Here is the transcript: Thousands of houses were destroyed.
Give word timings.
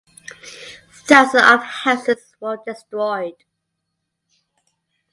Thousands 1.05 1.43
of 1.43 1.61
houses 1.63 2.33
were 2.39 2.57
destroyed. 2.65 3.35